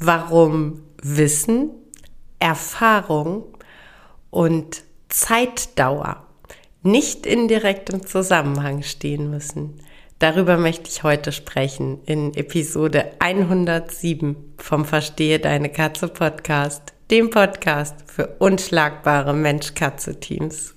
warum 0.00 0.82
Wissen, 1.02 1.70
Erfahrung 2.38 3.56
und 4.30 4.82
Zeitdauer 5.08 6.26
nicht 6.82 7.26
in 7.26 7.46
direktem 7.46 8.06
Zusammenhang 8.06 8.82
stehen 8.82 9.30
müssen. 9.30 9.82
Darüber 10.18 10.56
möchte 10.56 10.90
ich 10.90 11.02
heute 11.02 11.32
sprechen 11.32 12.00
in 12.04 12.34
Episode 12.34 13.12
107 13.20 14.54
vom 14.58 14.84
Verstehe 14.84 15.38
deine 15.38 15.70
Katze 15.70 16.08
Podcast, 16.08 16.94
dem 17.10 17.30
Podcast 17.30 17.96
für 18.06 18.26
unschlagbare 18.38 19.34
Mensch-Katze-Teams. 19.34 20.76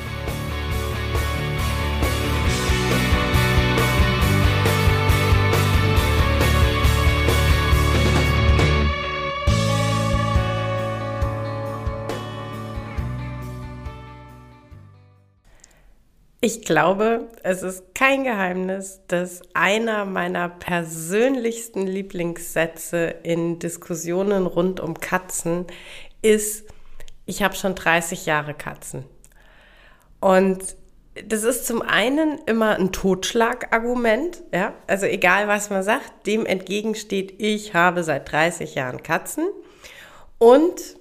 Ich 16.43 16.63
glaube, 16.63 17.29
es 17.43 17.61
ist 17.61 17.93
kein 17.93 18.23
Geheimnis, 18.23 19.01
dass 19.07 19.43
einer 19.53 20.05
meiner 20.05 20.49
persönlichsten 20.49 21.85
Lieblingssätze 21.85 23.13
in 23.21 23.59
Diskussionen 23.59 24.47
rund 24.47 24.79
um 24.79 24.99
Katzen 24.99 25.67
ist, 26.23 26.67
ich 27.27 27.43
habe 27.43 27.53
schon 27.53 27.75
30 27.75 28.25
Jahre 28.25 28.55
Katzen. 28.55 29.05
Und 30.19 30.75
das 31.27 31.43
ist 31.43 31.67
zum 31.67 31.83
einen 31.83 32.39
immer 32.47 32.75
ein 32.75 32.91
Totschlagargument, 32.91 34.41
ja, 34.51 34.73
also 34.87 35.05
egal 35.05 35.47
was 35.47 35.69
man 35.69 35.83
sagt, 35.83 36.25
dem 36.25 36.47
entgegensteht, 36.47 37.35
ich 37.37 37.75
habe 37.75 38.03
seit 38.03 38.31
30 38.31 38.73
Jahren 38.73 39.03
Katzen. 39.03 39.45
Und 40.39 40.97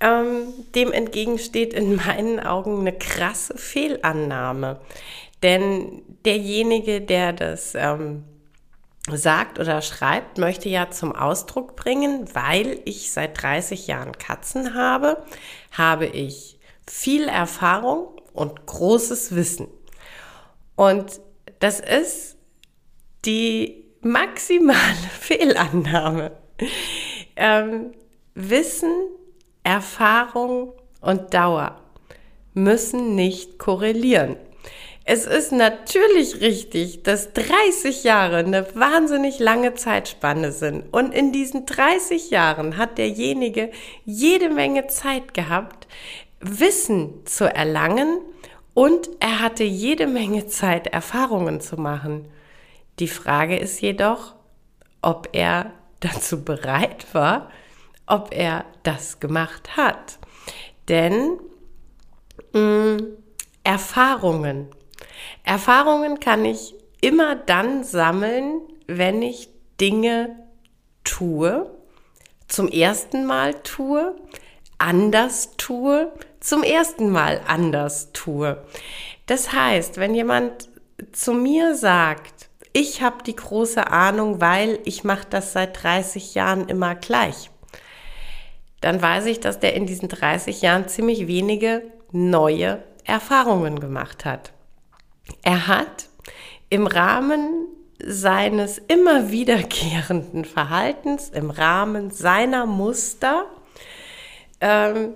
ähm, 0.00 0.52
dem 0.74 0.92
entgegensteht 0.92 1.72
in 1.72 1.96
meinen 1.96 2.40
Augen 2.40 2.80
eine 2.80 2.92
krasse 2.92 3.56
Fehlannahme. 3.56 4.80
Denn 5.42 6.02
derjenige, 6.24 7.00
der 7.00 7.32
das 7.32 7.74
ähm, 7.74 8.24
sagt 9.10 9.58
oder 9.58 9.82
schreibt, 9.82 10.38
möchte 10.38 10.68
ja 10.68 10.90
zum 10.90 11.14
Ausdruck 11.14 11.76
bringen, 11.76 12.28
weil 12.34 12.80
ich 12.84 13.12
seit 13.12 13.42
30 13.42 13.86
Jahren 13.86 14.16
Katzen 14.16 14.74
habe, 14.74 15.22
habe 15.72 16.06
ich 16.06 16.58
viel 16.88 17.28
Erfahrung 17.28 18.08
und 18.32 18.66
großes 18.66 19.34
Wissen. 19.34 19.68
Und 20.76 21.20
das 21.60 21.80
ist 21.80 22.36
die 23.24 23.84
maximale 24.00 24.78
Fehlannahme. 25.20 26.32
Ähm, 27.36 27.92
Wissen 28.34 28.92
Erfahrung 29.64 30.72
und 31.00 31.34
Dauer 31.34 31.80
müssen 32.52 33.14
nicht 33.14 33.58
korrelieren. 33.58 34.36
Es 35.06 35.26
ist 35.26 35.52
natürlich 35.52 36.40
richtig, 36.40 37.02
dass 37.02 37.34
30 37.34 38.04
Jahre 38.04 38.38
eine 38.38 38.74
wahnsinnig 38.74 39.38
lange 39.38 39.74
Zeitspanne 39.74 40.50
sind. 40.50 40.84
Und 40.92 41.12
in 41.12 41.30
diesen 41.30 41.66
30 41.66 42.30
Jahren 42.30 42.78
hat 42.78 42.96
derjenige 42.96 43.70
jede 44.06 44.48
Menge 44.48 44.86
Zeit 44.86 45.34
gehabt, 45.34 45.86
Wissen 46.40 47.26
zu 47.26 47.44
erlangen 47.44 48.18
und 48.72 49.10
er 49.20 49.40
hatte 49.40 49.64
jede 49.64 50.06
Menge 50.06 50.46
Zeit, 50.46 50.86
Erfahrungen 50.86 51.60
zu 51.60 51.76
machen. 51.76 52.26
Die 52.98 53.08
Frage 53.08 53.56
ist 53.56 53.80
jedoch, 53.80 54.34
ob 55.02 55.28
er 55.32 55.72
dazu 56.00 56.44
bereit 56.44 57.06
war, 57.12 57.50
ob 58.06 58.34
er 58.34 58.64
das 58.82 59.20
gemacht 59.20 59.76
hat. 59.76 60.18
Denn 60.88 61.38
mh, 62.52 62.60
mm, 62.60 63.16
Erfahrungen. 63.64 64.68
Erfahrungen 65.42 66.20
kann 66.20 66.44
ich 66.44 66.74
immer 67.00 67.34
dann 67.34 67.82
sammeln, 67.82 68.60
wenn 68.86 69.22
ich 69.22 69.48
Dinge 69.80 70.36
tue, 71.02 71.70
zum 72.46 72.68
ersten 72.68 73.24
Mal 73.24 73.54
tue, 73.62 74.14
anders 74.78 75.56
tue, 75.56 76.12
zum 76.40 76.62
ersten 76.62 77.10
Mal 77.10 77.40
anders 77.46 78.12
tue. 78.12 78.62
Das 79.26 79.52
heißt, 79.52 79.96
wenn 79.96 80.14
jemand 80.14 80.68
zu 81.12 81.32
mir 81.32 81.74
sagt, 81.74 82.50
ich 82.74 83.02
habe 83.02 83.22
die 83.24 83.36
große 83.36 83.86
Ahnung, 83.86 84.40
weil 84.40 84.78
ich 84.84 85.04
mache 85.04 85.26
das 85.30 85.52
seit 85.52 85.82
30 85.82 86.34
Jahren 86.34 86.68
immer 86.68 86.94
gleich 86.94 87.50
dann 88.84 89.00
weiß 89.00 89.24
ich, 89.26 89.40
dass 89.40 89.60
der 89.60 89.74
in 89.74 89.86
diesen 89.86 90.08
30 90.08 90.60
Jahren 90.60 90.88
ziemlich 90.88 91.26
wenige 91.26 91.82
neue 92.12 92.82
Erfahrungen 93.04 93.80
gemacht 93.80 94.26
hat. 94.26 94.52
Er 95.42 95.66
hat 95.66 96.08
im 96.68 96.86
Rahmen 96.86 97.66
seines 98.04 98.76
immer 98.76 99.30
wiederkehrenden 99.30 100.44
Verhaltens, 100.44 101.30
im 101.30 101.48
Rahmen 101.48 102.10
seiner 102.10 102.66
Muster 102.66 103.46
ähm, 104.60 105.14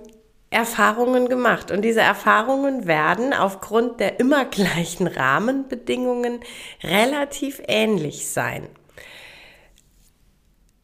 Erfahrungen 0.49 1.29
gemacht. 1.29 1.69
Und 1.69 1.83
diese 1.83 2.01
Erfahrungen 2.01 2.87
werden 2.87 3.33
aufgrund 3.33 3.99
der 3.99 4.19
immer 4.19 4.45
gleichen 4.45 5.05
Rahmenbedingungen 5.05 6.39
relativ 6.81 7.61
ähnlich 7.67 8.29
sein. 8.29 8.67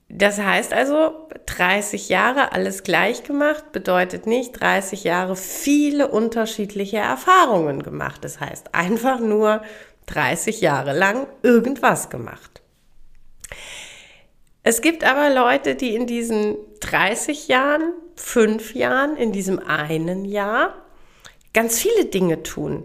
Das 0.09 0.39
heißt 0.39 0.71
also, 0.71 1.27
30 1.47 2.09
Jahre 2.09 2.51
alles 2.51 2.83
gleich 2.83 3.23
gemacht 3.23 3.71
bedeutet 3.71 4.27
nicht 4.27 4.59
30 4.59 5.03
Jahre 5.03 5.35
viele 5.35 6.07
unterschiedliche 6.07 6.97
Erfahrungen 6.97 7.81
gemacht. 7.81 8.23
Das 8.23 8.39
heißt 8.39 8.75
einfach 8.75 9.19
nur 9.19 9.61
30 10.05 10.61
Jahre 10.61 10.97
lang 10.97 11.27
irgendwas 11.41 12.09
gemacht. 12.09 12.61
Es 14.61 14.81
gibt 14.81 15.03
aber 15.03 15.33
Leute, 15.33 15.75
die 15.75 15.95
in 15.95 16.07
diesen 16.07 16.55
30 16.81 17.47
Jahren, 17.47 17.93
fünf 18.15 18.73
Jahren, 18.75 19.17
in 19.17 19.31
diesem 19.31 19.59
einen 19.59 20.25
Jahr 20.25 20.73
ganz 21.53 21.79
viele 21.79 22.05
Dinge 22.05 22.43
tun 22.43 22.83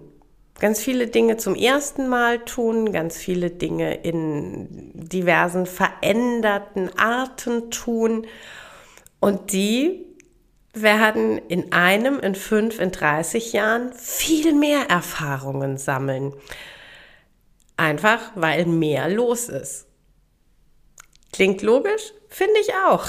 ganz 0.61 0.81
viele 0.81 1.09
Dinge 1.09 1.39
zum 1.39 1.57
ersten 1.57 2.07
Mal 2.09 2.45
tun, 2.45 2.93
ganz 2.93 3.17
viele 3.17 3.51
Dinge 3.51 3.95
in 4.03 4.93
diversen 4.95 5.67
veränderten 5.67 6.97
Arten 6.97 7.71
tun. 7.71 8.27
Und 9.19 9.53
die 9.53 10.07
werden 10.73 11.39
in 11.49 11.73
einem, 11.73 12.21
in 12.21 12.35
fünf, 12.35 12.79
in 12.79 12.93
30 12.93 13.53
Jahren 13.53 13.93
viel 13.95 14.55
mehr 14.55 14.89
Erfahrungen 14.89 15.79
sammeln. 15.79 16.35
Einfach 17.77 18.33
weil 18.35 18.67
mehr 18.67 19.09
los 19.09 19.49
ist. 19.49 19.87
Klingt 21.33 21.63
logisch? 21.63 22.13
Finde 22.29 22.61
ich 22.61 22.75
auch. 22.87 23.07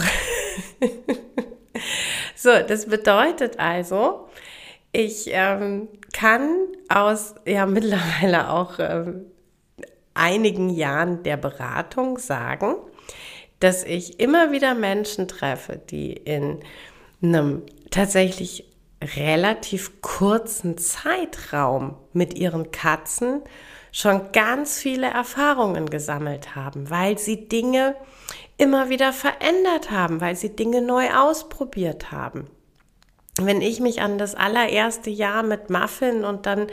so, 2.35 2.51
das 2.67 2.85
bedeutet 2.85 3.59
also, 3.59 4.29
ich 4.91 5.25
ähm, 5.27 5.89
kann 6.21 6.68
aus 6.88 7.33
ja 7.47 7.65
mittlerweile 7.65 8.51
auch 8.51 8.73
ähm, 8.77 9.25
einigen 10.13 10.69
Jahren 10.69 11.23
der 11.23 11.38
Beratung 11.38 12.19
sagen, 12.19 12.75
dass 13.59 13.83
ich 13.83 14.19
immer 14.19 14.51
wieder 14.51 14.75
Menschen 14.75 15.27
treffe, 15.27 15.77
die 15.77 16.13
in 16.13 16.59
einem 17.23 17.63
tatsächlich 17.89 18.71
relativ 19.18 20.01
kurzen 20.01 20.77
Zeitraum 20.77 21.95
mit 22.13 22.38
ihren 22.38 22.69
Katzen 22.71 23.41
schon 23.91 24.31
ganz 24.31 24.77
viele 24.77 25.07
Erfahrungen 25.07 25.89
gesammelt 25.89 26.56
haben, 26.56 26.91
weil 26.91 27.17
sie 27.17 27.50
Dinge 27.50 27.95
immer 28.57 28.89
wieder 28.89 29.12
verändert 29.12 29.89
haben, 29.89 30.21
weil 30.21 30.35
sie 30.35 30.56
Dinge 30.56 30.83
neu 30.83 31.09
ausprobiert 31.12 32.12
haben 32.12 32.47
wenn 33.45 33.61
ich 33.61 33.79
mich 33.79 34.01
an 34.01 34.17
das 34.17 34.35
allererste 34.35 35.09
Jahr 35.09 35.43
mit 35.43 35.69
Muffin 35.69 36.23
und 36.23 36.45
dann 36.45 36.67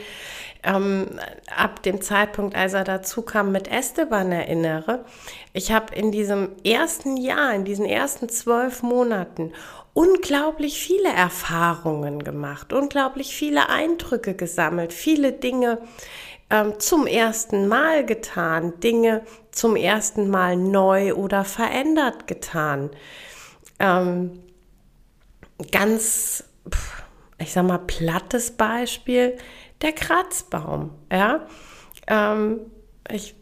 ähm, 0.65 1.07
ab 1.55 1.83
dem 1.83 2.01
Zeitpunkt, 2.01 2.57
als 2.57 2.73
er 2.75 2.85
dazu 2.85 3.23
kam, 3.23 3.53
mit 3.53 3.69
Esteban 3.69 4.33
erinnere, 4.33 5.05
ich 5.53 5.73
habe 5.73 5.95
in 5.95 6.13
diesem 6.13 6.51
ersten 6.65 7.17
Jahr, 7.17 7.55
in 7.55 7.65
diesen 7.65 7.87
ersten 7.87 8.29
zwölf 8.29 8.83
Monaten 8.83 9.53
unglaublich 9.95 10.79
viele 10.79 11.09
Erfahrungen 11.09 12.23
gemacht, 12.23 12.73
unglaublich 12.73 13.35
viele 13.35 13.69
Eindrücke 13.69 14.35
gesammelt, 14.35 14.93
viele 14.93 15.33
Dinge 15.33 15.79
ähm, 16.51 16.79
zum 16.79 17.07
ersten 17.07 17.69
Mal 17.69 18.07
getan, 18.07 18.81
Dinge 18.81 19.23
zum 19.51 19.77
ersten 19.77 20.29
Mal 20.31 20.57
neu 20.57 21.15
oder 21.15 21.45
verändert 21.45 22.27
getan. 22.27 22.91
Ähm, 23.79 24.43
ganz 25.73 26.45
ich 27.39 27.53
sag 27.53 27.65
mal, 27.65 27.79
plattes 27.79 28.51
Beispiel, 28.53 29.37
der 29.83 29.93
Kratzbaum. 29.93 30.91
Ja? 31.11 31.47
Ähm, 32.07 32.61
ich, 33.11 33.35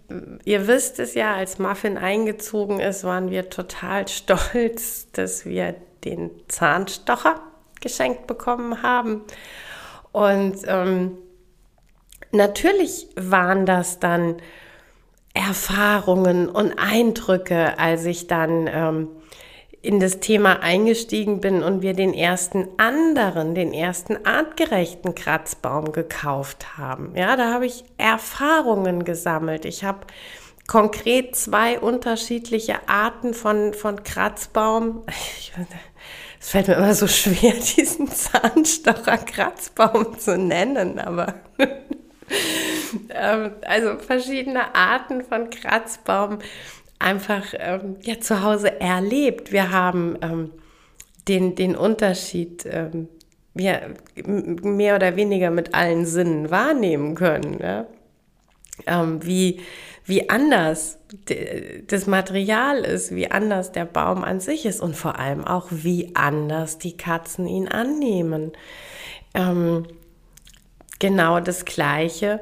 ihr 0.44 0.67
wisst 0.69 0.99
es 0.99 1.14
ja, 1.14 1.34
als 1.34 1.58
Muffin 1.58 1.99
eingezogen 1.99 2.81
ist, 2.81 3.05
waren 3.05 3.31
wir 3.31 3.50
total 3.50 4.06
stolz, 4.08 5.11
dass 5.12 5.44
wir 5.44 5.75
den 6.05 6.31
Zahnstocher 6.49 7.40
geschenkt 7.81 8.26
bekommen 8.26 8.82
haben. 8.82 9.23
Und 10.12 10.58
ähm, 10.67 11.19
natürlich 12.32 13.08
waren 13.17 13.67
das 13.67 13.99
dann 13.99 14.37
Erfahrungen 15.34 16.49
und 16.49 16.78
Eindrücke, 16.78 17.78
als 17.78 18.06
ich 18.06 18.26
dann 18.26 18.67
ähm, 18.73 19.08
in 19.87 20.00
das 20.00 20.19
Thema 20.19 20.65
eingestiegen 20.65 21.41
bin 21.41 21.62
und 21.62 21.81
wir 21.81 21.94
den 21.94 22.12
ersten 22.12 22.67
anderen, 22.77 23.55
den 23.55 23.73
ersten 23.73 24.27
artgerechten 24.27 25.15
Kratzbaum 25.15 25.93
gekauft 25.93 26.77
haben. 26.77 27.12
Ja, 27.15 27.37
da 27.37 27.53
habe 27.53 27.67
ich 27.67 27.85
Erfahrungen 27.97 29.05
gesammelt. 29.05 29.65
Ich 29.65 29.85
habe 29.85 30.00
konkret 30.67 31.37
zwei 31.37 31.79
unterschiedliche 31.79 32.88
Arten 32.88 33.33
von, 33.33 33.75
von 33.75 34.03
Kratzbaum. 34.03 35.05
Es 36.41 36.50
fällt 36.50 36.67
mir 36.67 36.75
immer 36.75 36.94
so 36.94 37.06
schwer, 37.06 37.53
diesen 37.77 38.09
Zahnstocher 38.11 39.19
Kratzbaum 39.19 40.19
zu 40.19 40.37
nennen, 40.37 40.99
aber 40.99 41.35
ähm, 43.11 43.53
also 43.65 43.99
verschiedene 43.99 44.75
Arten 44.75 45.23
von 45.23 45.49
Kratzbaum 45.50 46.38
einfach 46.98 47.54
ähm, 47.58 47.96
ja, 48.02 48.20
zu 48.20 48.43
Hause 48.43 48.81
erlebt. 48.81 49.52
Wir 49.52 49.70
haben 49.70 50.16
ähm, 50.22 50.50
den, 51.28 51.54
den 51.54 51.76
Unterschied 51.76 52.66
ähm, 52.70 53.08
ja, 53.54 53.81
mehr 54.25 54.96
oder 54.96 55.16
weniger 55.16 55.50
mit 55.50 55.75
allen 55.75 56.04
Sinnen 56.06 56.50
wahrnehmen 56.50 57.14
können. 57.14 57.58
Ja? 57.60 57.87
Ähm, 58.87 59.25
wie, 59.25 59.60
wie 60.04 60.28
anders 60.28 60.98
das 61.88 62.06
Material 62.06 62.78
ist, 62.78 63.14
wie 63.14 63.31
anders 63.31 63.72
der 63.72 63.87
Baum 63.87 64.25
an 64.25 64.40
sich 64.40 64.66
ist 64.66 64.81
und 64.81 64.94
vor 64.94 65.19
allem 65.19 65.44
auch, 65.44 65.69
wie 65.70 66.12
anders 66.14 66.78
die 66.78 66.96
Katzen 66.96 67.46
ihn 67.46 67.69
annehmen. 67.69 68.52
Ähm, 69.34 69.87
genau 70.99 71.40
das 71.40 71.64
Gleiche 71.64 72.40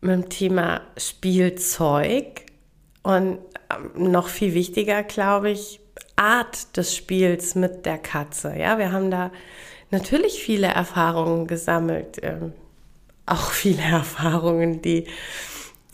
mit 0.00 0.12
dem 0.12 0.28
Thema 0.28 0.82
Spielzeug 0.96 2.44
und 3.04 3.38
ähm, 3.70 4.10
noch 4.10 4.28
viel 4.28 4.54
wichtiger, 4.54 5.04
glaube 5.04 5.50
ich, 5.50 5.78
Art 6.16 6.76
des 6.76 6.96
Spiels 6.96 7.54
mit 7.54 7.86
der 7.86 7.98
Katze. 7.98 8.56
Ja, 8.58 8.78
wir 8.78 8.90
haben 8.90 9.10
da 9.10 9.30
natürlich 9.90 10.42
viele 10.42 10.68
Erfahrungen 10.68 11.46
gesammelt, 11.46 12.18
ähm, 12.22 12.52
auch 13.26 13.50
viele 13.50 13.82
Erfahrungen, 13.90 14.80
die, 14.80 15.06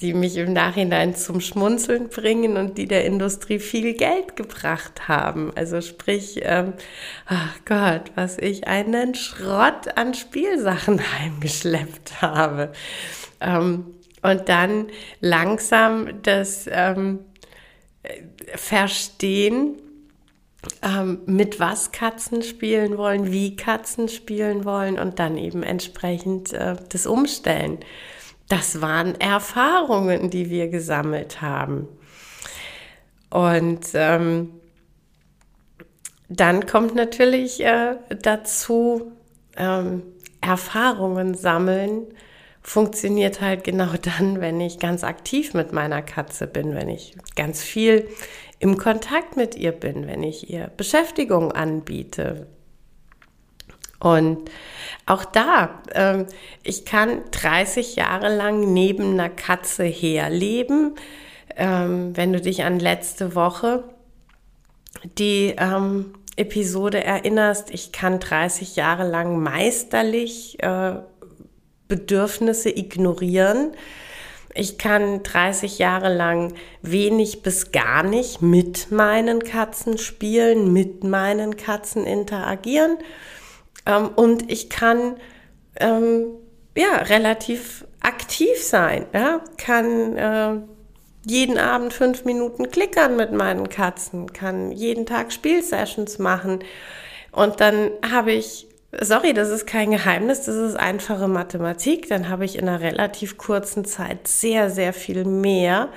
die 0.00 0.14
mich 0.14 0.36
im 0.36 0.52
Nachhinein 0.52 1.16
zum 1.16 1.40
Schmunzeln 1.40 2.08
bringen 2.08 2.56
und 2.56 2.78
die 2.78 2.86
der 2.86 3.04
Industrie 3.04 3.58
viel 3.58 3.94
Geld 3.94 4.36
gebracht 4.36 5.08
haben. 5.08 5.52
Also 5.56 5.80
sprich, 5.80 6.40
ähm, 6.42 6.74
ach 7.26 7.56
Gott, 7.64 8.12
was 8.14 8.38
ich 8.38 8.68
einen 8.68 9.14
Schrott 9.14 9.96
an 9.96 10.14
Spielsachen 10.14 11.00
heimgeschleppt 11.18 12.22
habe. 12.22 12.72
Ähm, 13.40 13.99
und 14.22 14.48
dann 14.48 14.88
langsam 15.20 16.22
das 16.22 16.68
ähm, 16.70 17.20
Verstehen, 18.54 19.76
ähm, 20.82 21.20
mit 21.26 21.58
was 21.58 21.90
Katzen 21.92 22.42
spielen 22.42 22.98
wollen, 22.98 23.32
wie 23.32 23.56
Katzen 23.56 24.08
spielen 24.08 24.64
wollen 24.64 24.98
und 24.98 25.18
dann 25.18 25.38
eben 25.38 25.62
entsprechend 25.62 26.52
äh, 26.52 26.76
das 26.90 27.06
Umstellen. 27.06 27.78
Das 28.48 28.80
waren 28.80 29.18
Erfahrungen, 29.20 30.28
die 30.28 30.50
wir 30.50 30.68
gesammelt 30.68 31.40
haben. 31.40 31.88
Und 33.30 33.86
ähm, 33.94 34.50
dann 36.28 36.66
kommt 36.66 36.94
natürlich 36.94 37.64
äh, 37.64 37.96
dazu, 38.22 39.12
ähm, 39.56 40.02
Erfahrungen 40.40 41.34
sammeln 41.34 42.06
funktioniert 42.62 43.40
halt 43.40 43.64
genau 43.64 43.92
dann, 44.02 44.40
wenn 44.40 44.60
ich 44.60 44.78
ganz 44.78 45.04
aktiv 45.04 45.54
mit 45.54 45.72
meiner 45.72 46.02
Katze 46.02 46.46
bin, 46.46 46.74
wenn 46.74 46.88
ich 46.88 47.16
ganz 47.36 47.62
viel 47.62 48.08
im 48.58 48.76
Kontakt 48.76 49.36
mit 49.36 49.56
ihr 49.56 49.72
bin, 49.72 50.06
wenn 50.06 50.22
ich 50.22 50.50
ihr 50.50 50.70
Beschäftigung 50.76 51.52
anbiete. 51.52 52.46
Und 53.98 54.50
auch 55.06 55.24
da, 55.24 55.82
ähm, 55.94 56.26
ich 56.62 56.84
kann 56.84 57.22
30 57.30 57.96
Jahre 57.96 58.34
lang 58.34 58.72
neben 58.72 59.12
einer 59.12 59.28
Katze 59.28 59.84
herleben. 59.84 60.94
Ähm, 61.56 62.16
wenn 62.16 62.32
du 62.32 62.40
dich 62.40 62.64
an 62.64 62.78
letzte 62.78 63.34
Woche 63.34 63.84
die 65.18 65.54
ähm, 65.58 66.14
Episode 66.36 67.04
erinnerst, 67.04 67.70
ich 67.70 67.92
kann 67.92 68.20
30 68.20 68.76
Jahre 68.76 69.06
lang 69.08 69.38
meisterlich 69.42 70.62
äh, 70.62 70.94
Bedürfnisse 71.90 72.70
ignorieren. 72.70 73.72
Ich 74.54 74.78
kann 74.78 75.22
30 75.22 75.78
Jahre 75.78 76.12
lang 76.12 76.54
wenig 76.80 77.42
bis 77.42 77.70
gar 77.70 78.02
nicht 78.02 78.40
mit 78.40 78.90
meinen 78.90 79.44
Katzen 79.44 79.98
spielen, 79.98 80.72
mit 80.72 81.04
meinen 81.04 81.56
Katzen 81.56 82.06
interagieren. 82.06 82.96
Ähm, 83.86 84.08
und 84.16 84.50
ich 84.50 84.70
kann 84.70 85.16
ähm, 85.76 86.26
ja 86.76 86.96
relativ 86.96 87.84
aktiv 88.00 88.62
sein, 88.62 89.06
ja? 89.12 89.42
kann 89.58 90.16
äh, 90.16 90.60
jeden 91.26 91.58
Abend 91.58 91.92
fünf 91.92 92.24
Minuten 92.24 92.70
klickern 92.70 93.16
mit 93.16 93.32
meinen 93.32 93.68
Katzen, 93.68 94.32
kann 94.32 94.72
jeden 94.72 95.04
Tag 95.06 95.32
Spielsessions 95.32 96.18
machen. 96.18 96.60
Und 97.30 97.60
dann 97.60 97.90
habe 98.10 98.32
ich 98.32 98.69
Sorry, 98.98 99.34
das 99.34 99.50
ist 99.50 99.66
kein 99.66 99.92
Geheimnis, 99.92 100.42
das 100.42 100.56
ist 100.56 100.74
einfache 100.74 101.28
Mathematik. 101.28 102.08
Dann 102.08 102.28
habe 102.28 102.44
ich 102.44 102.58
in 102.58 102.68
einer 102.68 102.80
relativ 102.80 103.38
kurzen 103.38 103.84
Zeit 103.84 104.26
sehr, 104.26 104.68
sehr 104.68 104.92
viel 104.92 105.24
mehr 105.24 105.90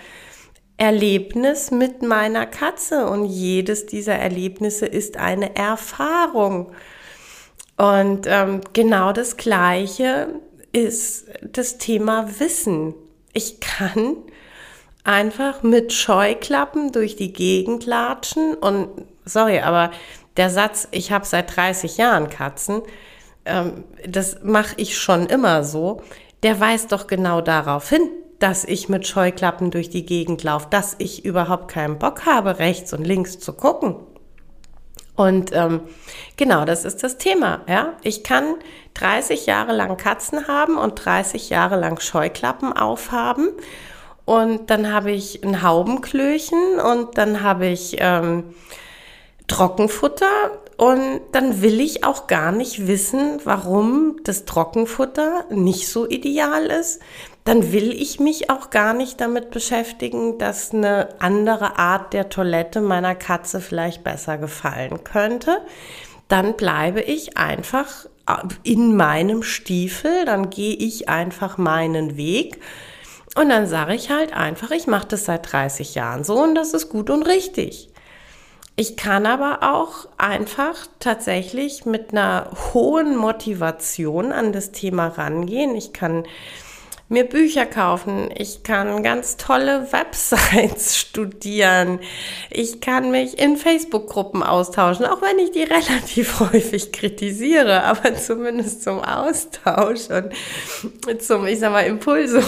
Erlebnis 0.78 1.72
mit 1.72 2.04
meiner 2.04 2.46
Katze 2.46 3.08
und 3.08 3.26
jedes 3.26 3.88
dieser 3.88 4.16
Erlebnisse 4.16 4.86
ist 4.86 5.18
eine 5.18 5.56
Erfahrung. 5.56 6.72
Und 7.78 8.28
ähm, 8.28 8.62
genau 8.74 9.12
das 9.12 9.38
Gleiche 9.38 10.28
ist 10.72 11.26
das 11.42 11.80
Thema 11.80 12.40
Wissen. 12.40 12.94
Ich 13.34 13.60
kann 13.60 14.18
einfach 15.04 15.64
mit 15.64 15.94
Scheuklappen 15.94 16.92
durch 16.92 17.16
die 17.16 17.34
Gegend 17.34 17.86
latschen 17.86 18.54
und 18.54 18.90
sorry, 19.26 19.60
aber 19.60 19.92
der 20.38 20.50
Satz, 20.50 20.88
ich 20.92 21.12
habe 21.12 21.26
seit 21.26 21.56
30 21.56 21.98
Jahren 21.98 22.30
Katzen, 22.30 22.82
ähm, 23.46 23.84
das 24.08 24.38
mache 24.44 24.76
ich 24.78 24.98
schon 24.98 25.28
immer 25.28 25.64
so, 25.64 26.02
der 26.44 26.60
weist 26.60 26.92
doch 26.92 27.08
genau 27.08 27.42
darauf 27.42 27.90
hin, 27.90 28.10
dass 28.40 28.66
ich 28.66 28.90
mit 28.90 29.08
Scheuklappen 29.08 29.72
durch 29.72 29.90
die 29.90 30.06
Gegend 30.06 30.44
laufe, 30.44 30.68
dass 30.70 30.96
ich 30.98 31.24
überhaupt 31.24 31.70
keinen 31.70 32.00
Bock 32.00 32.26
habe, 32.26 32.60
rechts 32.60 32.94
und 32.94 33.06
links 33.06 33.40
zu 33.40 33.54
gucken. 33.54 33.96
Und 35.16 35.52
ähm, 35.54 35.82
genau, 36.38 36.66
das 36.66 36.86
ist 36.86 37.04
das 37.04 37.18
Thema. 37.18 37.62
Ja, 37.68 37.94
ich 38.02 38.24
kann 38.24 38.56
30 38.96 39.46
Jahre 39.46 39.74
lang 39.74 39.96
Katzen 39.98 40.48
haben 40.48 40.78
und 40.78 40.96
30 41.06 41.50
Jahre 41.50 41.80
lang 41.80 42.00
Scheuklappen 42.00 42.74
aufhaben. 42.74 43.50
Und 44.26 44.70
dann 44.70 44.92
habe 44.92 45.12
ich 45.12 45.44
ein 45.44 45.62
Haubenklöchen 45.62 46.80
und 46.80 47.18
dann 47.18 47.44
habe 47.44 47.68
ich 47.68 47.98
ähm, 48.00 48.56
Trockenfutter 49.48 50.52
und 50.78 51.22
dann 51.32 51.62
will 51.62 51.80
ich 51.80 52.04
auch 52.04 52.28
gar 52.28 52.52
nicht 52.52 52.88
wissen, 52.88 53.40
warum 53.44 54.18
das 54.24 54.46
Trockenfutter 54.46 55.46
nicht 55.50 55.88
so 55.88 56.08
ideal 56.08 56.66
ist. 56.66 57.02
dann 57.46 57.74
will 57.74 57.92
ich 57.92 58.22
mich 58.22 58.50
auch 58.50 58.70
gar 58.70 58.94
nicht 58.94 59.20
damit 59.20 59.52
beschäftigen, 59.52 60.38
dass 60.38 60.74
eine 60.74 61.10
andere 61.20 61.78
Art 61.78 62.14
der 62.14 62.30
Toilette 62.30 62.80
meiner 62.80 63.16
Katze 63.16 63.60
vielleicht 63.60 64.02
besser 64.02 64.38
gefallen 64.38 65.04
könnte. 65.04 65.58
Dann 66.30 66.56
bleibe 66.56 67.02
ich 67.02 67.38
einfach 67.38 68.06
äh, 68.28 68.36
in 68.64 68.96
meinem 68.96 69.44
Stiefel, 69.44 70.24
dann 70.26 70.50
gehe 70.52 70.76
ich 70.76 71.10
einfach 71.10 71.58
meinen 71.58 72.16
Weg. 72.16 72.62
Und 73.36 73.50
dann 73.50 73.68
sage 73.68 73.94
ich 73.96 74.10
halt 74.10 74.32
einfach, 74.34 74.72
ich 74.72 74.88
mache 74.88 75.08
das 75.10 75.26
seit 75.26 75.52
30 75.52 75.96
Jahren 75.96 76.24
so 76.24 76.42
und 76.42 76.56
das 76.56 76.74
ist 76.74 76.90
gut 76.90 77.10
und 77.10 77.24
richtig. 77.24 77.93
Ich 78.76 78.98
kann 78.98 79.28
aber 79.28 79.60
auch 79.62 80.08
einfach 80.18 80.88
tatsächlich 81.00 81.86
mit 81.86 82.12
einer 82.12 82.50
hohen 82.74 83.16
Motivation 83.16 84.32
an 84.32 84.52
das 84.52 84.72
Thema 84.72 85.10
rangehen. 85.10 85.76
Ich 85.76 85.94
kann 85.94 86.26
mir 87.08 87.26
Bücher 87.26 87.68
kaufen, 87.68 88.30
ich 88.36 88.64
kann 88.64 89.04
ganz 89.04 89.38
tolle 89.38 89.88
Websites 89.92 90.98
studieren, 90.98 92.00
ich 92.50 92.82
kann 92.82 93.12
mich 93.12 93.38
in 93.38 93.58
Facebook-Gruppen 93.58 94.42
austauschen, 94.42 95.06
auch 95.06 95.22
wenn 95.22 95.38
ich 95.38 95.52
die 95.52 95.64
relativ 95.72 96.40
häufig 96.40 96.92
kritisiere, 96.92 97.84
aber 97.84 98.16
zumindest 98.16 98.84
zum 98.84 99.00
Austausch 99.04 100.10
und 100.10 101.22
zum, 101.22 101.46
ich 101.46 101.60
sag 101.60 101.72
mal, 101.72 101.86
Impulse 101.86 102.44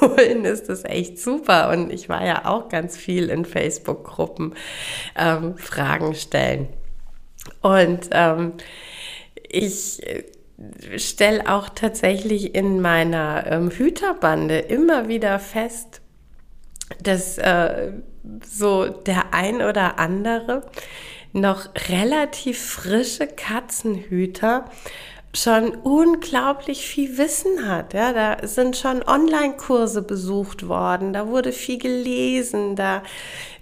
holen 0.00 0.44
ist 0.44 0.68
das 0.68 0.84
echt 0.84 1.18
super. 1.18 1.70
Und 1.70 1.92
ich 1.92 2.08
war 2.08 2.24
ja 2.24 2.46
auch 2.46 2.68
ganz 2.68 2.96
viel 2.96 3.30
in 3.30 3.44
Facebook-Gruppen 3.44 4.54
ähm, 5.16 5.56
Fragen 5.56 6.14
stellen. 6.14 6.68
Und 7.62 8.10
ähm, 8.12 8.54
ich 9.48 10.00
stelle 10.96 11.48
auch 11.48 11.68
tatsächlich 11.68 12.54
in 12.54 12.80
meiner 12.80 13.46
ähm, 13.46 13.70
Hüterbande 13.70 14.58
immer 14.58 15.08
wieder 15.08 15.38
fest, 15.38 16.00
dass 17.02 17.38
äh, 17.38 17.92
so 18.44 18.88
der 18.88 19.32
ein 19.32 19.62
oder 19.62 19.98
andere 19.98 20.62
noch 21.32 21.68
relativ 21.88 22.58
frische 22.58 23.26
Katzenhüter 23.26 24.64
schon 25.34 25.74
unglaublich 25.74 26.86
viel 26.86 27.18
Wissen 27.18 27.68
hat. 27.68 27.94
Ja, 27.94 28.12
da 28.12 28.46
sind 28.46 28.76
schon 28.76 29.02
Online-Kurse 29.02 30.02
besucht 30.02 30.68
worden, 30.68 31.12
da 31.12 31.28
wurde 31.28 31.52
viel 31.52 31.78
gelesen, 31.78 32.76
da, 32.76 33.02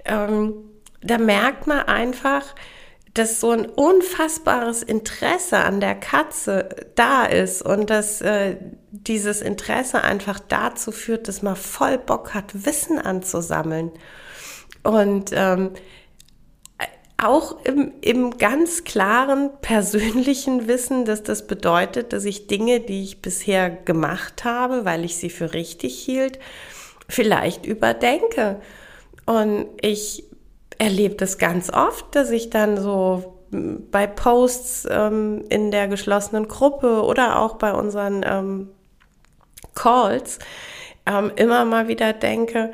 ähm, 0.05 0.55
da 1.03 1.19
merkt 1.19 1.67
man 1.67 1.81
einfach, 1.81 2.55
dass 3.15 3.41
so 3.41 3.51
ein 3.51 3.65
unfassbares 3.65 4.83
Interesse 4.83 5.59
an 5.59 5.81
der 5.81 5.95
Katze 5.95 6.69
da 6.97 7.25
ist 7.25 7.63
und 7.63 7.89
dass 7.89 8.21
äh, 8.21 8.57
dieses 8.91 9.41
Interesse 9.41 10.05
einfach 10.05 10.39
dazu 10.39 10.93
führt, 10.93 11.27
dass 11.27 11.41
man 11.41 11.57
voll 11.57 11.97
Bock 11.97 12.35
hat, 12.35 12.67
Wissen 12.67 12.99
anzusammeln. 12.99 13.91
Und 14.83 15.31
ähm, 15.33 15.71
auch 17.19 17.65
im, 17.65 17.93
im 18.03 18.37
ganz 18.37 18.85
klaren 18.85 19.51
persönlichen 19.63 20.69
Wissen, 20.69 21.05
dass 21.05 21.23
das 21.23 21.47
bedeutet, 21.47 22.13
dass 22.13 22.25
ich 22.25 22.47
Dinge, 22.47 22.81
die 22.81 23.03
ich 23.03 23.23
bisher 23.23 23.71
gemacht 23.71 24.45
habe, 24.45 24.85
weil 24.85 25.05
ich 25.05 25.17
sie 25.17 25.31
für 25.31 25.55
richtig 25.55 25.99
hielt, 25.99 26.39
vielleicht 27.09 27.65
überdenke. 27.65 28.61
Und 29.25 29.67
ich 29.81 30.25
erlebe 30.79 31.15
das 31.15 31.39
ganz 31.39 31.71
oft, 31.71 32.15
dass 32.15 32.31
ich 32.31 32.51
dann 32.51 32.81
so 32.81 33.37
bei 33.51 34.07
Posts 34.07 34.89
ähm, 34.91 35.45
in 35.49 35.71
der 35.71 35.89
geschlossenen 35.89 36.49
Gruppe 36.49 37.03
oder 37.03 37.39
auch 37.41 37.57
bei 37.57 37.73
unseren 37.73 38.25
ähm, 38.27 38.71
Calls 39.75 40.39
ähm, 41.07 41.33
immer 41.37 41.65
mal 41.65 41.89
wieder 41.89 42.13
denke, 42.13 42.73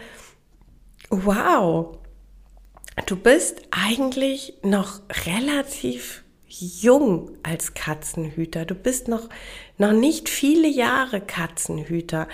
wow, 1.11 1.99
du 3.07 3.17
bist 3.17 3.63
eigentlich 3.71 4.55
noch 4.63 5.01
relativ 5.27 6.23
jung 6.49 7.37
als 7.43 7.75
Katzenhüter. 7.75 8.65
Du 8.65 8.75
bist 8.75 9.09
noch, 9.09 9.29
noch 9.79 9.93
nicht 9.93 10.29
viele 10.29 10.69
Jahre 10.69 11.21
Katzenhüter 11.21 12.29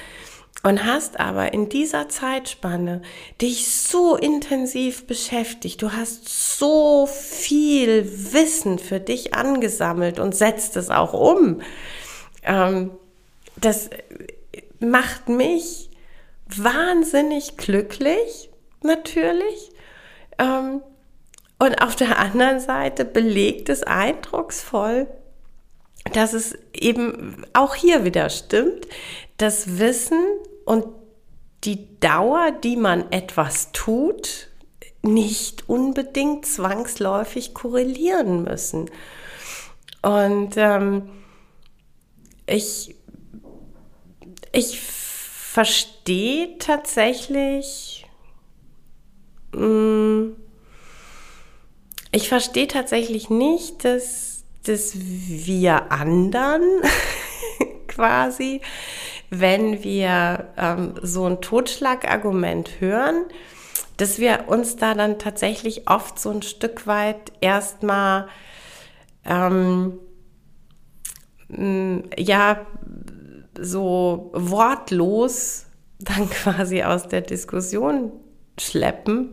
und 0.64 0.84
hast 0.84 1.20
aber 1.20 1.52
in 1.52 1.68
dieser 1.68 2.08
Zeitspanne 2.08 3.02
dich 3.40 3.70
so 3.70 4.16
intensiv 4.16 5.06
beschäftigt, 5.06 5.80
du 5.82 5.92
hast 5.92 6.58
so 6.58 7.06
viel 7.06 8.32
Wissen 8.32 8.80
für 8.80 8.98
dich 8.98 9.34
angesammelt 9.34 10.18
und 10.18 10.34
setzt 10.34 10.76
es 10.76 10.90
auch 10.90 11.12
um. 11.12 11.62
Ähm, 12.42 12.90
das 13.56 13.90
macht 14.80 15.28
mich 15.28 15.90
wahnsinnig 16.48 17.56
glücklich, 17.56 18.50
natürlich. 18.82 19.70
Ähm, 20.38 20.82
und 21.58 21.82
auf 21.82 21.96
der 21.96 22.18
anderen 22.18 22.60
Seite 22.60 23.04
belegt 23.04 23.68
es 23.68 23.82
eindrucksvoll, 23.82 25.08
dass 26.12 26.32
es 26.32 26.56
eben 26.72 27.44
auch 27.52 27.74
hier 27.74 28.04
wieder 28.04 28.30
stimmt, 28.30 28.86
das 29.36 29.78
Wissen 29.78 30.22
und 30.64 30.86
die 31.64 31.98
Dauer, 31.98 32.52
die 32.52 32.76
man 32.76 33.10
etwas 33.10 33.72
tut, 33.72 34.48
nicht 35.02 35.68
unbedingt 35.68 36.46
zwangsläufig 36.46 37.54
korrelieren 37.54 38.44
müssen. 38.44 38.90
Und 40.02 40.56
ähm, 40.56 41.10
ich, 42.46 42.94
ich 44.52 44.80
verstehe 44.80 46.58
tatsächlich, 46.58 48.07
ich 52.12 52.28
verstehe 52.28 52.66
tatsächlich 52.68 53.30
nicht, 53.30 53.84
dass, 53.84 54.44
dass 54.64 54.92
wir 54.94 55.90
anderen 55.90 56.62
quasi 57.86 58.60
wenn 59.30 59.82
wir 59.82 60.48
ähm, 60.56 60.94
so 61.02 61.26
ein 61.26 61.40
Totschlagargument 61.40 62.80
hören, 62.80 63.26
dass 63.96 64.18
wir 64.18 64.44
uns 64.46 64.76
da 64.76 64.94
dann 64.94 65.18
tatsächlich 65.18 65.88
oft 65.88 66.18
so 66.18 66.30
ein 66.30 66.42
Stück 66.42 66.86
weit 66.86 67.32
erstmal 67.40 68.28
ähm, 69.24 69.98
ja 72.16 72.66
so 73.60 74.30
wortlos 74.34 75.66
dann 75.98 76.30
quasi 76.30 76.82
aus 76.82 77.08
der 77.08 77.22
Diskussion 77.22 78.12
schleppen, 78.60 79.30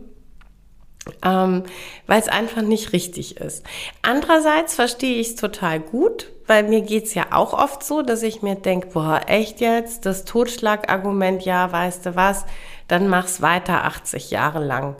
ähm, 1.22 1.64
weil 2.06 2.20
es 2.20 2.28
einfach 2.28 2.62
nicht 2.62 2.92
richtig 2.92 3.36
ist. 3.38 3.64
Andererseits 4.02 4.74
verstehe 4.74 5.20
ich 5.20 5.28
es 5.28 5.36
total 5.36 5.80
gut, 5.80 6.32
weil 6.46 6.64
mir 6.64 6.82
geht's 6.82 7.14
ja 7.14 7.26
auch 7.30 7.52
oft 7.52 7.82
so, 7.82 8.02
dass 8.02 8.22
ich 8.22 8.42
mir 8.42 8.56
denke, 8.56 8.88
boah, 8.88 9.20
echt 9.26 9.60
jetzt, 9.60 10.06
das 10.06 10.24
Totschlagargument, 10.24 11.44
ja, 11.44 11.70
weißt 11.70 12.06
du 12.06 12.16
was, 12.16 12.44
dann 12.88 13.08
mach's 13.08 13.42
weiter 13.42 13.84
80 13.84 14.30
Jahre 14.30 14.64
lang. 14.64 14.96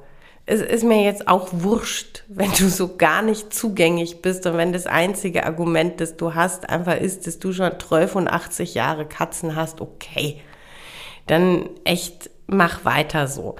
Es 0.49 0.61
ist 0.61 0.85
mir 0.85 1.02
jetzt 1.02 1.26
auch 1.26 1.49
wurscht, 1.50 2.23
wenn 2.28 2.52
du 2.52 2.68
so 2.68 2.97
gar 2.97 3.21
nicht 3.21 3.52
zugänglich 3.52 4.23
bist 4.23 4.47
und 4.47 4.56
wenn 4.56 4.73
das 4.73 4.87
einzige 4.87 5.45
Argument, 5.45 6.00
das 6.00 6.16
du 6.16 6.35
hast, 6.35 6.71
einfach 6.71 6.97
ist, 7.00 7.26
dass 7.26 7.40
du 7.40 7.52
schon 7.52 7.73
12 7.80 8.14
und 8.14 8.28
80 8.28 8.75
Jahre 8.75 9.06
Katzen 9.06 9.56
hast, 9.56 9.80
okay. 9.80 10.40
Dann 11.26 11.68
echt 11.83 12.30
mach 12.47 12.85
weiter 12.85 13.26
so. 13.26 13.56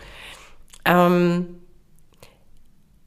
Ähm, 0.87 1.61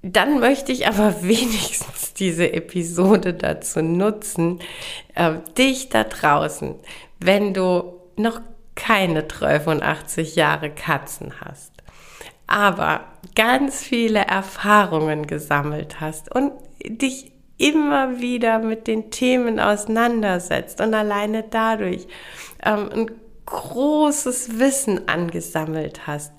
dann 0.02 0.40
möchte 0.40 0.72
ich 0.72 0.88
aber 0.88 1.16
wenigstens 1.24 2.14
diese 2.14 2.52
Episode 2.54 3.34
dazu 3.34 3.82
nutzen, 3.82 4.60
äh, 5.16 5.36
dich 5.58 5.90
da 5.90 6.04
draußen, 6.04 6.76
wenn 7.20 7.54
du 7.54 8.00
noch 8.16 8.42
keine 8.76 9.24
83 9.24 10.36
Jahre 10.36 10.70
Katzen 10.70 11.42
hast, 11.42 11.72
aber 12.48 13.02
ganz 13.36 13.84
viele 13.84 14.20
Erfahrungen 14.20 15.28
gesammelt 15.28 16.00
hast 16.00 16.34
und 16.34 16.54
dich 16.86 17.32
immer 17.58 18.22
wieder 18.22 18.60
mit 18.60 18.88
den 18.88 19.12
Themen 19.12 19.60
auseinandersetzt 19.60 20.80
und 20.80 20.94
alleine 20.94 21.44
dadurch 21.44 22.08
ähm, 22.64 22.90
ein 22.94 23.12
großes 23.46 24.60
Wissen 24.60 25.10
angesammelt 25.10 26.08
hast, 26.08 26.32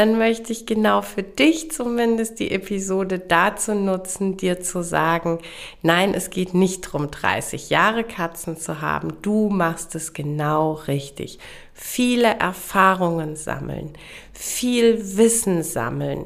dann 0.00 0.16
möchte 0.16 0.50
ich 0.50 0.64
genau 0.64 1.02
für 1.02 1.22
dich 1.22 1.72
zumindest 1.72 2.40
die 2.40 2.52
Episode 2.52 3.18
dazu 3.18 3.74
nutzen, 3.74 4.38
dir 4.38 4.62
zu 4.62 4.82
sagen, 4.82 5.40
nein, 5.82 6.14
es 6.14 6.30
geht 6.30 6.54
nicht 6.54 6.86
darum, 6.86 7.10
30 7.10 7.68
Jahre 7.68 8.02
Katzen 8.02 8.56
zu 8.56 8.80
haben. 8.80 9.18
Du 9.20 9.50
machst 9.50 9.94
es 9.94 10.14
genau 10.14 10.72
richtig. 10.72 11.38
Viele 11.74 12.38
Erfahrungen 12.38 13.36
sammeln, 13.36 13.92
viel 14.32 15.18
Wissen 15.18 15.62
sammeln, 15.62 16.24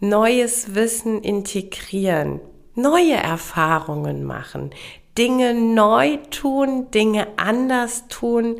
neues 0.00 0.74
Wissen 0.74 1.22
integrieren, 1.22 2.40
neue 2.74 3.14
Erfahrungen 3.14 4.24
machen, 4.24 4.70
Dinge 5.16 5.54
neu 5.54 6.16
tun, 6.32 6.90
Dinge 6.90 7.28
anders 7.36 8.08
tun 8.08 8.56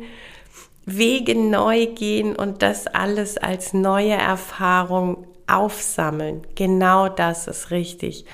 Wege 0.85 1.35
neu 1.35 1.87
gehen 1.87 2.35
und 2.35 2.61
das 2.61 2.87
alles 2.87 3.37
als 3.37 3.73
neue 3.73 4.13
Erfahrung 4.13 5.27
aufsammeln. 5.47 6.45
Genau 6.55 7.09
das 7.09 7.47
ist 7.47 7.71
richtig. 7.71 8.25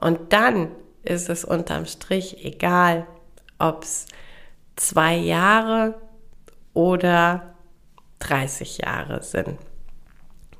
Und 0.00 0.32
dann 0.32 0.70
ist 1.02 1.28
es 1.28 1.44
unterm 1.44 1.86
Strich 1.86 2.44
egal, 2.44 3.06
ob 3.58 3.84
es 3.84 4.06
zwei 4.76 5.16
Jahre 5.16 6.00
oder 6.72 7.54
30 8.20 8.78
Jahre 8.78 9.22
sind. 9.22 9.58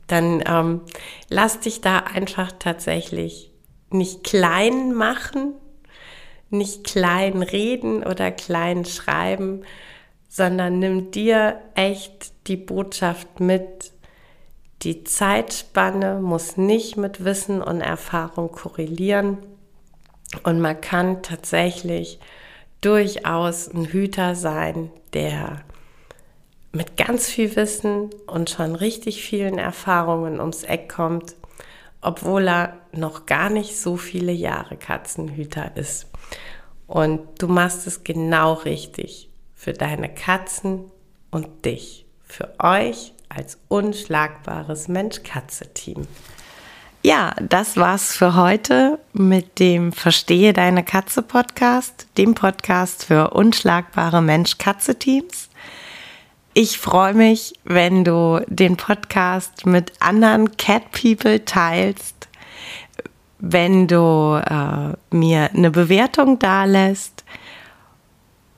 Dann 0.07 0.43
ähm, 0.47 0.83
lass 1.29 1.61
dich 1.61 1.81
da 1.81 1.99
einfach 1.99 2.53
tatsächlich 2.59 3.51
nicht 3.91 4.23
klein 4.23 4.93
machen, 4.93 5.55
nicht 6.51 6.85
klein 6.85 7.43
reden 7.43 8.05
oder 8.05 8.31
klein 8.31 8.85
schreiben, 8.85 9.65
sondern 10.35 10.81
nimm 10.81 11.13
dir 11.13 11.61
echt 11.77 12.33
die 12.49 12.57
Botschaft 12.57 13.39
mit. 13.39 13.93
Die 14.83 15.05
Zeitspanne 15.05 16.19
muss 16.21 16.57
nicht 16.57 16.97
mit 16.97 17.25
Wissen 17.25 17.63
und 17.63 17.81
Erfahrung 17.81 18.51
korrelieren 18.51 19.39
und 20.43 20.61
man 20.61 20.81
kann 20.81 21.23
tatsächlich 21.23 22.19
durchaus 22.81 23.73
ein 23.73 23.85
Hüter 23.85 24.35
sein, 24.35 24.91
der 25.13 25.61
mit 26.73 26.97
ganz 26.97 27.29
viel 27.29 27.55
Wissen 27.55 28.11
und 28.27 28.51
schon 28.51 28.75
richtig 28.75 29.23
vielen 29.23 29.59
Erfahrungen 29.59 30.41
ums 30.41 30.65
Eck 30.65 30.89
kommt, 30.89 31.37
obwohl 32.01 32.49
er 32.49 32.81
noch 32.91 33.27
gar 33.27 33.51
nicht 33.51 33.79
so 33.79 33.97
viele 33.97 34.33
Jahre 34.33 34.77
Katzenhüter 34.77 35.77
ist. 35.77 36.09
Und 36.89 37.21
du 37.41 37.47
machst 37.47 37.87
es 37.87 38.03
genau 38.03 38.55
richtig 38.55 39.31
für 39.65 39.73
deine 39.73 40.11
Katzen 40.11 40.91
und 41.31 41.65
dich, 41.65 42.05
für 42.23 42.53
euch 42.59 43.15
als 43.31 43.59
unschlagbares 43.69 44.89
Mensch-Katze-Team. 44.89 46.07
Ja, 47.03 47.35
das 47.41 47.79
war's 47.79 48.15
für 48.15 48.35
heute 48.35 48.99
mit 49.15 49.59
dem 49.59 49.93
Verstehe 49.93 50.53
deine 50.53 50.85
Katze 50.85 51.23
Podcast, 51.23 52.07
dem 52.19 52.35
Podcast 52.35 53.07
für 53.07 53.31
unschlagbare 53.31 54.21
Mensch-Katze-Teams. 54.21 55.49
Ich 56.53 56.77
freue 56.77 57.15
mich, 57.15 57.55
wenn 57.65 58.05
du 58.05 58.45
den 58.49 58.77
Podcast 58.77 59.65
mit 59.65 59.93
anderen 60.01 60.59
Cat 60.59 60.93
People 60.93 61.43
teilst, 61.47 62.29
wenn 63.39 63.89
du 63.89 64.43
äh, 64.45 65.17
mir 65.17 65.51
eine 65.55 65.71
Bewertung 65.71 66.39
dalässt 66.39 67.25